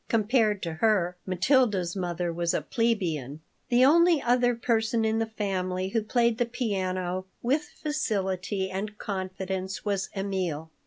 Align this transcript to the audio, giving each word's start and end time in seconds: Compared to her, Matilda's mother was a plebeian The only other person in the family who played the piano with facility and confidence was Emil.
Compared 0.09 0.63
to 0.63 0.73
her, 0.81 1.15
Matilda's 1.27 1.95
mother 1.95 2.33
was 2.33 2.55
a 2.55 2.61
plebeian 2.63 3.39
The 3.69 3.85
only 3.85 4.19
other 4.19 4.55
person 4.55 5.05
in 5.05 5.19
the 5.19 5.27
family 5.27 5.89
who 5.89 6.01
played 6.01 6.39
the 6.39 6.45
piano 6.47 7.27
with 7.43 7.65
facility 7.69 8.71
and 8.71 8.97
confidence 8.97 9.85
was 9.85 10.09
Emil. 10.15 10.71